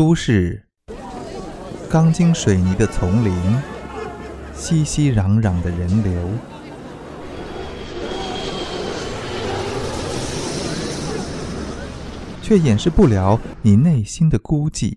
[0.00, 0.66] 都市，
[1.90, 3.34] 钢筋水泥的丛林，
[4.54, 6.30] 熙熙攘攘的人流，
[12.40, 14.96] 却掩饰不了你内心的孤寂。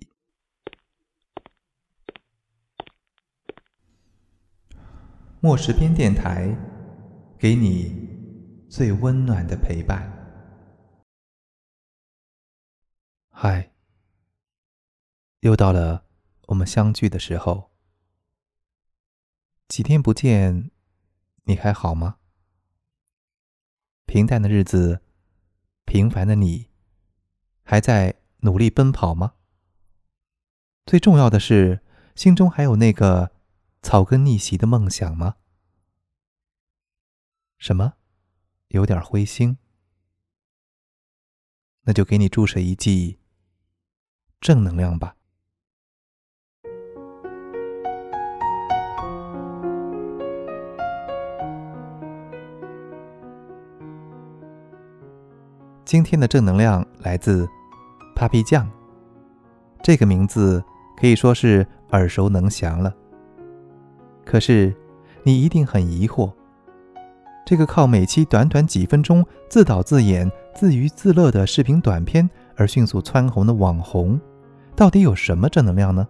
[5.41, 6.55] 莫时边电台，
[7.37, 8.07] 给你
[8.69, 10.09] 最温暖的陪伴。
[13.29, 13.72] 嗨，
[15.43, 16.05] 又到了
[16.47, 17.69] 我们相聚的时候。
[19.67, 20.71] 几天不见，
[21.43, 22.17] 你还好吗？
[24.05, 25.01] 平淡的日子，
[25.83, 26.69] 平凡的你，
[27.61, 29.33] 还在努力奔跑吗？
[30.85, 31.83] 最重要的是，
[32.15, 33.31] 心中还有那个。
[33.81, 35.35] 草根逆袭的梦想吗？
[37.57, 37.95] 什么？
[38.69, 39.57] 有点灰心？
[41.81, 43.19] 那就给你注射一剂
[44.39, 45.17] 正能量吧。
[55.93, 57.47] 今天的正能量来自
[58.15, 58.67] Papi 酱，
[59.83, 60.63] 这个名字
[60.97, 62.91] 可以说是耳熟能详了。
[64.25, 64.75] 可是，
[65.21, 66.33] 你一定很疑惑：
[67.45, 74.19] 这个靠每期短短几分钟自导自演、自娱自乐的视频短片而迅速蹿红的网红，
[74.75, 76.07] 到底有什么正能量呢？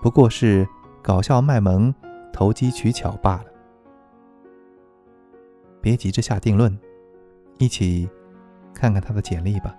[0.00, 0.64] 不过是
[1.02, 1.92] 搞笑卖萌、
[2.32, 3.46] 投机取巧罢了。
[5.80, 6.78] 别急着下定论，
[7.58, 8.08] 一起
[8.74, 9.74] 看看他的简历吧。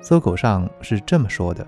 [0.00, 1.66] 搜狗上是这么说的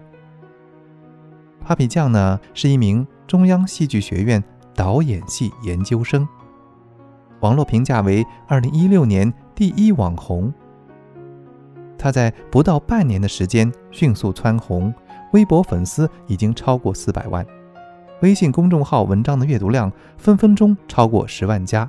[1.67, 6.29] ：“Papi 酱呢，是一名。”中央戏剧学院导演系研究生，
[7.41, 10.53] 网络评价为二零一六年第一网红。
[11.97, 14.93] 他在不到半年的时间迅速蹿红，
[15.33, 17.47] 微博粉丝已经超过四百万，
[18.21, 21.89] 微信公众号文章的阅读量分分钟超过十万加。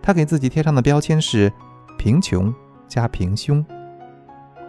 [0.00, 1.52] 他给自己贴上的标签是
[2.04, 2.54] “贫穷
[2.86, 3.64] 加平胸”，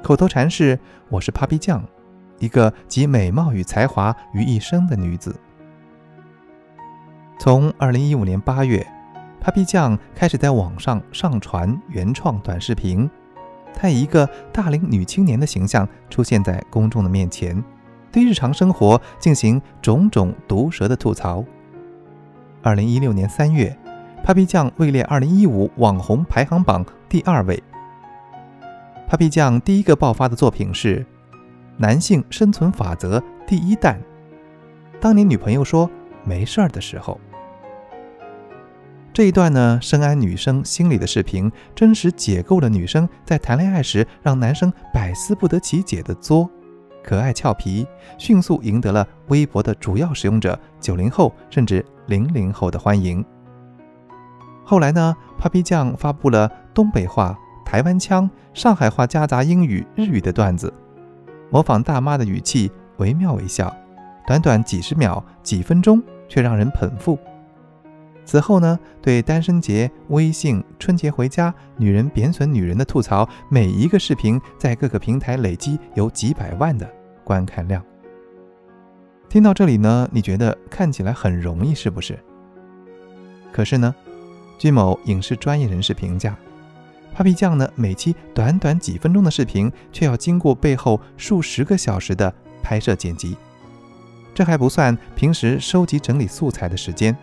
[0.02, 0.80] 口头禅是
[1.12, 1.84] “我是 Papi 酱”，
[2.40, 5.36] 一个集美貌与才华于一身的女子。
[7.38, 8.88] 从二零一五年八月
[9.44, 13.12] ，Papi 酱开始在网上上传原创短视频。
[13.74, 17.62] 她以一个大龄女青年的形象出现在公众的面前，
[18.14, 21.44] 对日常生活进行种种毒舌的吐槽。
[22.64, 23.78] 二零一六年三月
[24.26, 27.62] ，Papi 酱位列二零一五网红排行榜第二位。
[29.08, 31.00] Papi 酱第一个爆发的作品是
[31.78, 34.02] 《男性生存法则》第一弹。
[35.00, 35.90] 当年女朋友说。
[36.28, 37.22] 没事儿的时候，
[39.14, 46.50] 这一段呢，深谙女生心理的视频，真实解构了女生在谈恋爱时让男生百思不得其解的作，
[47.04, 47.86] 可爱俏皮，
[48.18, 53.24] 迅速赢得了微博的主要使用者九零后甚至零零后的欢迎。
[54.66, 60.74] 后来呢，Papi 酱发布了东北话、台湾腔、上海话夹杂英语、日语的段子，
[61.50, 63.74] 模仿大妈的语气，惟妙惟肖，
[64.28, 66.04] 短短几十秒、几分钟。
[66.28, 67.20] 却让人捧腹。
[68.26, 76.92] 此后呢，对单身节、微信春节回家、女人贬损女人的吐槽，每一个视频在各个平台累积有几百万的
[77.24, 77.80] 观看量。
[79.30, 82.18] 听到这里呢，你觉得看起来很容易是不是？
[83.52, 83.94] 可是呢，
[84.58, 86.36] 据某影视专业人士评价
[87.16, 93.36] ，Papi 酱呢每期短短几分钟的视频，却要经过背后数十个小时的拍摄剪辑。
[94.34, 97.16] 这还不算平时收集整理素材的时间。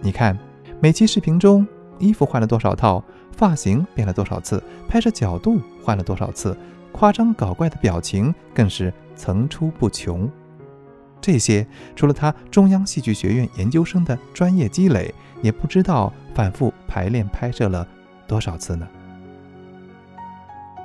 [0.00, 0.38] 你看，
[0.80, 1.66] 每期视频中，
[1.98, 3.02] 衣服换了多少套，
[3.32, 6.56] 发型变了多少次，拍摄角度换了多少次，
[6.92, 10.30] 夸张搞怪的表情更是层出不穷。
[11.26, 11.66] 这些
[11.96, 17.84] 除了他中央戏剧学院研究生的专业积累，也不知道反复排练拍摄了
[18.28, 18.86] 多少次呢。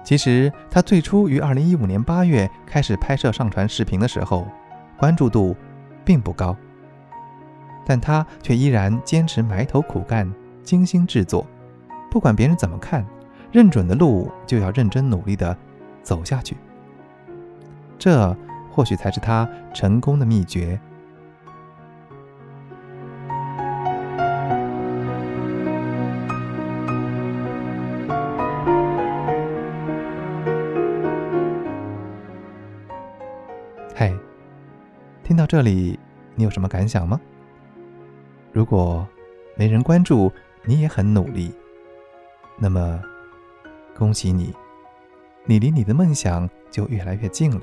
[0.03, 4.47] 其实，他最初于二零一五年八月开始拍摄上传视频的时候。
[4.97, 5.55] 关注度
[6.03, 6.55] 并不高，
[7.85, 10.31] 但他却依然坚持埋头苦干、
[10.63, 11.45] 精心制作。
[12.09, 13.05] 不管别人怎么看，
[13.51, 15.55] 认准的路就要认真努力地
[16.01, 16.57] 走下去。
[17.97, 18.35] 这
[18.71, 20.79] 或许才是他成功的秘诀。
[33.95, 34.15] 嘿。
[35.23, 35.97] 听到这里，
[36.35, 37.19] 你有什么感想吗？
[38.51, 39.07] 如果
[39.55, 40.29] 没人关注，
[40.65, 41.53] 你也很努力，
[42.57, 43.01] 那么
[43.97, 44.53] 恭喜你，
[45.45, 47.61] 你离你的梦想就越来越近了。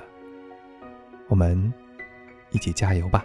[1.28, 1.72] 我们
[2.50, 3.24] 一起加油吧！